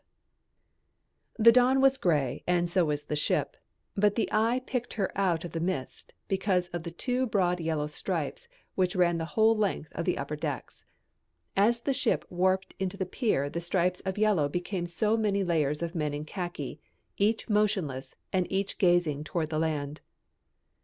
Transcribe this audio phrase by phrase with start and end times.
[1.37, 1.43] F.
[1.45, 3.55] The dawn was gray and so was the ship,
[3.93, 8.47] but the eye picked her out of the mist because of two broad yellow stripes
[8.73, 10.85] which ran the whole length of the upper decks.
[11.55, 15.83] As the ship warped into the pier the stripes of yellow became so many layers
[15.83, 16.81] of men in khaki,
[17.17, 20.01] each motionless and each gazing toward the land.